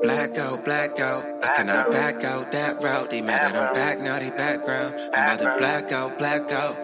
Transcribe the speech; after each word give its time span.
black 0.00 0.36
out, 0.38 0.64
black 0.64 0.98
out. 0.98 1.24
I 1.42 1.56
cannot 1.56 1.90
back 1.90 2.24
out 2.24 2.52
that 2.52 2.82
route. 2.82 3.10
They 3.10 3.22
mad 3.22 3.54
that 3.54 3.56
I'm 3.56 3.74
back 3.74 4.00
now, 4.00 4.18
they 4.18 4.30
background. 4.30 4.94
I'm 5.14 5.24
about 5.24 5.38
to 5.38 5.58
black 5.58 5.92
out, 5.92 6.18
black 6.18 6.50
out. 6.50 6.76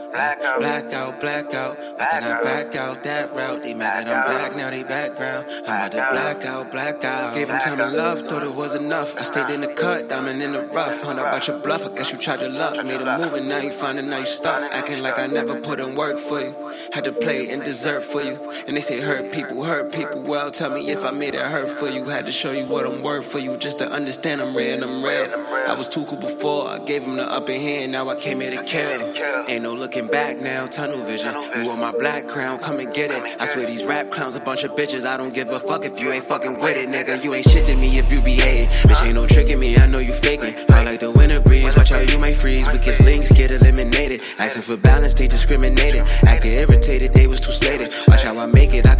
Black 0.59 0.93
out, 0.93 1.21
black 1.21 1.55
out. 1.55 1.79
I 2.00 2.07
cannot 2.07 2.43
back 2.43 2.75
out 2.77 3.03
that 3.03 3.32
route. 3.32 3.63
They 3.63 3.75
mad 3.75 4.07
that 4.07 4.17
I'm 4.17 4.27
back 4.27 4.57
now, 4.57 4.71
they 4.71 4.82
background. 4.82 5.46
I'm 5.49 5.63
about 5.64 5.93
to 5.93 6.09
black 6.11 6.45
out, 6.45 6.71
black 6.71 7.05
out. 7.05 7.35
Gave 7.35 7.50
him 7.50 7.59
time 7.59 7.81
and 7.81 7.96
love, 7.96 8.21
thought 8.23 8.43
it 8.43 8.55
was 8.55 8.75
enough. 8.75 9.17
I 9.19 9.23
stayed 9.23 9.51
in 9.51 9.61
the 9.61 9.73
cut, 9.75 10.09
diamond 10.09 10.43
in 10.43 10.53
the 10.53 10.62
rough. 10.62 11.03
Hunt 11.03 11.18
about 11.18 11.46
your 11.48 11.59
bluff, 11.59 11.87
I 11.87 11.95
guess 11.95 12.12
you 12.12 12.18
tried 12.18 12.40
your 12.40 12.51
luck. 12.51 12.85
Made 12.85 13.01
a 13.01 13.18
move 13.18 13.35
and 13.35 13.48
now 13.48 13.59
you 13.59 13.71
finding 13.71 14.11
now 14.11 14.18
you 14.18 14.26
stuck. 14.26 14.73
Acting 14.73 15.03
like 15.03 15.18
I 15.18 15.26
never 15.26 15.61
put 15.61 15.81
in 15.81 15.95
work 15.95 16.18
for 16.18 16.40
you. 16.40 16.54
Had 16.93 17.04
to 17.04 17.12
play 17.12 17.51
and 17.51 17.62
dessert 17.62 18.03
for 18.03 18.23
you. 18.23 18.37
And 18.67 18.76
they 18.76 18.81
say 18.81 19.01
hurt 19.01 19.32
people, 19.32 19.64
hurt 19.64 19.93
people. 19.93 20.23
Well, 20.23 20.51
tell 20.51 20.71
me 20.71 20.90
if 20.90 21.04
I 21.04 21.11
made 21.11 21.35
it 21.35 21.40
hurt 21.40 21.71
for 21.71 21.89
you. 21.89 22.04
Had 22.07 22.26
to 22.26 22.32
show 22.32 22.53
you 22.53 22.67
what 22.67 22.87
I'm 22.87 23.03
worth 23.07 23.31
for 23.31 23.39
you 23.39 23.57
just 23.57 23.79
to 23.79 23.87
understand 23.89 24.43
I'm 24.43 24.53
real 24.57 24.83
I'm 24.83 25.01
real. 25.01 25.31
I 25.71 25.75
was 25.79 25.89
too 25.89 26.05
cool 26.07 26.19
before, 26.19 26.67
I 26.67 26.81
gave 26.85 27.03
him 27.03 27.15
the 27.15 27.23
upper 27.23 27.53
hand, 27.53 27.93
now 27.93 28.09
I 28.09 28.17
came 28.17 28.41
here 28.41 28.51
to 28.51 28.65
kill. 28.65 29.46
Ain't 29.46 29.63
no 29.63 29.75
looking 29.75 30.09
back 30.09 30.39
now, 30.41 30.67
tunnel 30.67 31.05
vision. 31.05 31.32
You 31.57 31.69
want 31.69 31.81
my 31.81 31.93
black 31.93 32.27
crown, 32.27 32.59
come 32.59 32.81
and 32.81 32.92
get 32.92 33.12
it. 33.12 33.23
I 33.41 33.45
swear 33.45 33.65
these 33.67 33.87
rap 33.87 34.11
clowns 34.11 34.34
a 34.34 34.41
bunch 34.41 34.65
of 34.65 34.73
bitches. 34.73 35.06
I 35.06 35.17
don't 35.17 35.33
give 35.33 35.48
a 35.51 35.61
fuck 35.61 35.84
if 35.84 36.01
you 36.01 36.11
ain't 36.11 36.25
fucking 36.25 36.59
with 36.59 36.77
it, 36.77 36.89
nigga. 36.89 37.23
You 37.23 37.33
ain't 37.34 37.48
shit 37.48 37.65
to 37.67 37.77
me 37.77 37.97
if 37.97 38.12
you 38.12 38.20
behave. 38.23 38.70
Bitch, 38.89 39.07
ain't 39.07 39.15
no 39.15 39.25
tricking 39.25 39.61
me, 39.61 39.77
I 39.77 39.87
know 39.87 40.01
you 40.01 40.12
faking. 40.12 40.57
I 40.70 40.83
like 40.83 40.98
the 40.98 41.12
winter 41.12 41.41
breeze, 41.41 41.77
watch 41.77 41.91
how 41.91 42.01
you 42.01 42.19
may 42.19 42.34
freeze. 42.34 42.69
Kiss 42.81 43.01
links, 43.03 43.31
get 43.31 43.53
eliminated. 43.53 44.20
Asking 44.41 44.63
for 44.63 44.77
balance, 44.77 45.15
they 45.15 45.29
discriminated. 45.29 46.03
Acting 46.27 46.55
irritated, 46.55 47.15
they 47.15 47.29
was 47.29 47.41
too 47.41 47.53
slated. 47.53 47.93
Watch 48.09 48.25
how 48.25 48.37
I 48.37 48.47
make 48.47 48.75
it, 48.75 48.85
I 48.85 48.95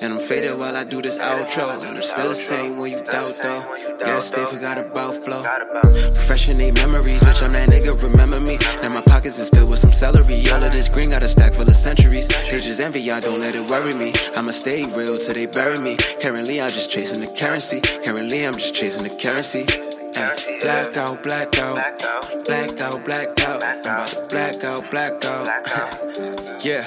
And 0.00 0.12
I'm 0.12 0.20
faded 0.20 0.56
while 0.58 0.76
I 0.76 0.84
do 0.84 1.02
this 1.02 1.18
outro. 1.18 1.82
And 1.86 1.96
I'm 1.96 2.02
still 2.02 2.28
the 2.28 2.34
same 2.34 2.78
when 2.78 2.92
you 2.92 3.02
doubt 3.02 3.36
though. 3.42 3.98
Guess 3.98 4.30
they 4.30 4.44
forgot 4.44 4.78
about 4.78 5.14
flow. 5.16 5.42
Freshen 6.26 6.58
they 6.58 6.70
memories, 6.70 7.22
bitch. 7.22 7.42
I'm 7.42 7.52
that 7.52 7.68
nigga, 7.68 8.00
remember 8.02 8.38
me. 8.38 8.58
Now 8.80 8.90
my 8.90 9.02
pockets 9.02 9.38
is 9.38 9.50
filled 9.50 9.70
with 9.70 9.80
some 9.80 9.90
celery. 9.90 10.48
All 10.50 10.62
of 10.62 10.70
this 10.70 10.88
green 10.88 11.10
got 11.10 11.24
a 11.24 11.28
stack 11.28 11.54
full 11.54 11.66
of 11.66 11.74
centuries. 11.74 12.28
They 12.28 12.60
just 12.60 12.80
envy, 12.80 13.00
y'all 13.00 13.20
don't 13.20 13.40
let 13.40 13.56
it 13.56 13.68
worry 13.68 13.94
me. 13.94 14.12
I'ma 14.36 14.52
stay 14.52 14.84
real 14.96 15.18
till 15.18 15.34
they 15.34 15.46
bury 15.46 15.78
me. 15.78 15.96
Currently, 16.22 16.60
I'm 16.60 16.70
just 16.70 16.92
chasing 16.92 17.20
the 17.20 17.34
currency. 17.36 17.80
Currently, 17.80 18.46
I'm 18.46 18.54
just 18.54 18.76
chasing 18.76 19.02
the 19.02 19.10
currency. 19.10 19.66
Ay, 20.16 20.34
black 20.62 20.96
out, 20.96 21.22
black 21.22 21.58
out, 21.58 21.76
black 22.46 22.80
out, 22.80 23.04
black 23.04 23.40
out. 23.40 23.62
I'm 23.64 23.82
about 23.84 24.10
to 24.12 24.90
black 24.90 25.24
out, 25.24 25.44
yeah. 26.64 26.84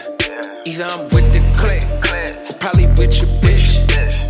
Either 0.65 0.83
I'm 0.85 1.03
with 1.11 1.27
the 1.33 1.41
click, 1.57 1.83
with 3.01 3.17
your 3.17 3.31
bitch. 3.41 3.71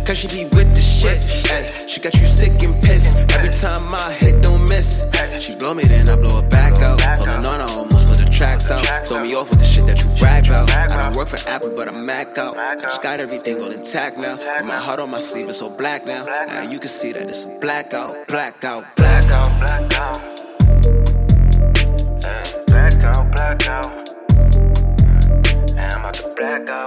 Cause 0.06 0.18
she 0.18 0.28
be 0.28 0.44
with 0.56 0.70
the 0.74 0.80
shits. 0.80 1.28
Ay, 1.50 1.86
she 1.86 2.00
got 2.00 2.14
you 2.14 2.20
sick 2.20 2.62
and 2.62 2.74
pissed. 2.82 3.30
Every 3.32 3.50
time 3.50 3.86
my 3.88 4.12
hit 4.12 4.42
don't 4.42 4.68
miss. 4.68 5.04
She 5.36 5.54
blow 5.54 5.74
me, 5.74 5.84
then 5.84 6.08
I 6.08 6.16
blow 6.16 6.40
her 6.40 6.48
back 6.48 6.80
out. 6.80 7.00
Oh, 7.00 7.16
Holding 7.16 7.46
on, 7.46 7.60
I 7.60 7.66
almost 7.70 8.08
put 8.08 8.18
the 8.18 8.30
tracks 8.30 8.70
out. 8.70 8.84
Throw 9.06 9.20
me 9.20 9.34
off 9.34 9.50
with 9.50 9.60
the 9.60 9.64
shit 9.64 9.86
that 9.86 10.02
you 10.02 10.10
brag 10.18 10.46
about. 10.46 10.70
I 10.70 10.88
don't 10.88 11.16
work 11.16 11.28
for 11.28 11.38
Apple, 11.48 11.72
but 11.76 11.86
I'm 11.88 12.04
Mac 12.06 12.36
out. 12.38 12.56
I 12.56 12.76
just 12.76 13.02
got 13.02 13.20
everything 13.20 13.60
all 13.60 13.70
intact 13.70 14.18
now. 14.18 14.36
And 14.58 14.66
my 14.66 14.76
heart 14.76 14.98
on 14.98 15.10
my 15.10 15.20
sleeve 15.20 15.48
is 15.48 15.58
so 15.58 15.76
black 15.76 16.04
now. 16.06 16.24
Now 16.24 16.62
you 16.62 16.78
can 16.80 16.88
see 16.88 17.12
that 17.12 17.28
it's 17.28 17.44
a 17.44 17.60
blackout, 17.60 18.26
blackout. 18.26 18.96
Blackout. 18.96 19.50
Blackout, 19.60 20.31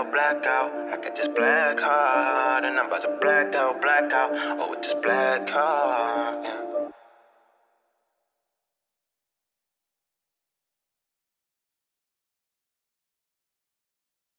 out, 0.06 0.12
black 0.12 0.46
out. 0.46 0.72
I 0.92 0.98
got 1.02 1.16
this 1.16 1.28
black 1.28 1.80
heart, 1.80 2.66
and 2.66 2.80
I'm 2.80 2.88
about 2.88 3.02
to 3.02 3.18
black 3.22 3.54
out, 3.56 3.82
black 3.82 4.12
out. 4.12 4.32
Oh, 4.34 4.70
with 4.70 4.82
this 4.82 4.94
black 5.02 5.50
heart. 5.50 6.44
Yeah. 6.44 6.55